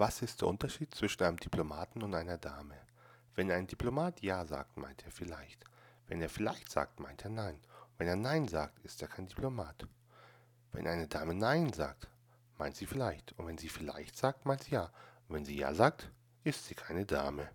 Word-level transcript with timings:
Was 0.00 0.22
ist 0.22 0.40
der 0.42 0.46
Unterschied 0.46 0.94
zwischen 0.94 1.24
einem 1.24 1.38
Diplomaten 1.38 2.04
und 2.04 2.14
einer 2.14 2.38
Dame? 2.38 2.76
Wenn 3.34 3.50
ein 3.50 3.66
Diplomat 3.66 4.22
Ja 4.22 4.44
sagt, 4.46 4.76
meint 4.76 5.04
er 5.04 5.10
vielleicht. 5.10 5.64
Wenn 6.06 6.22
er 6.22 6.28
vielleicht 6.28 6.70
sagt, 6.70 7.00
meint 7.00 7.24
er 7.24 7.30
Nein. 7.30 7.58
Wenn 7.96 8.06
er 8.06 8.14
Nein 8.14 8.46
sagt, 8.46 8.78
ist 8.84 9.02
er 9.02 9.08
kein 9.08 9.26
Diplomat. 9.26 9.88
Wenn 10.70 10.86
eine 10.86 11.08
Dame 11.08 11.34
Nein 11.34 11.72
sagt, 11.72 12.08
meint 12.58 12.76
sie 12.76 12.86
vielleicht. 12.86 13.32
Und 13.40 13.48
wenn 13.48 13.58
sie 13.58 13.68
vielleicht 13.68 14.16
sagt, 14.16 14.46
meint 14.46 14.62
sie 14.62 14.76
Ja. 14.76 14.92
Und 15.26 15.34
wenn 15.34 15.44
sie 15.44 15.56
Ja 15.56 15.74
sagt, 15.74 16.12
ist 16.44 16.64
sie 16.66 16.76
keine 16.76 17.04
Dame. 17.04 17.50